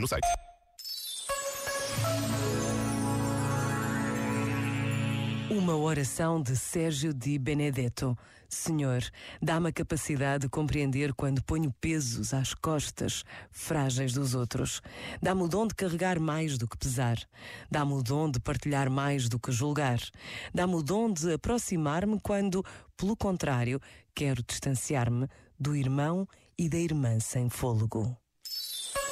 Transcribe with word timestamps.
no 0.00 0.08
site. 0.08 0.26
Uma 5.50 5.76
oração 5.76 6.40
de 6.40 6.56
Sérgio 6.56 7.12
Di 7.12 7.38
Benedetto. 7.38 8.16
Senhor, 8.48 9.02
dá-me 9.40 9.68
a 9.68 9.72
capacidade 9.72 10.42
de 10.42 10.48
compreender 10.48 11.12
quando 11.14 11.42
ponho 11.42 11.70
pesos 11.80 12.32
às 12.32 12.54
costas 12.54 13.22
frágeis 13.50 14.14
dos 14.14 14.34
outros. 14.34 14.80
Dá-me 15.22 15.42
o 15.42 15.48
dom 15.48 15.66
de 15.66 15.74
carregar 15.74 16.18
mais 16.18 16.56
do 16.56 16.66
que 16.66 16.76
pesar. 16.76 17.18
Dá-me 17.70 17.92
o 17.92 18.02
dom 18.02 18.30
de 18.30 18.40
partilhar 18.40 18.90
mais 18.90 19.28
do 19.28 19.38
que 19.38 19.52
julgar. 19.52 19.98
Dá-me 20.54 20.74
o 20.74 20.82
dom 20.82 21.12
de 21.12 21.34
aproximar-me 21.34 22.18
quando, 22.20 22.64
pelo 22.96 23.16
contrário, 23.16 23.80
quero 24.14 24.42
distanciar-me 24.42 25.28
do 25.58 25.76
irmão 25.76 26.26
e 26.58 26.68
da 26.68 26.78
irmã 26.78 27.20
sem 27.20 27.48
fôlego. 27.48 28.16